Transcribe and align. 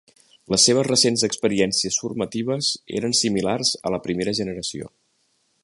Les 0.53 0.63
seves 0.69 0.87
recents 0.87 1.25
experiències 1.27 1.99
formatives 2.05 2.71
eren 3.01 3.15
similars 3.21 3.75
a 3.89 3.93
la 3.97 4.01
primera 4.09 4.35
generació. 4.41 4.91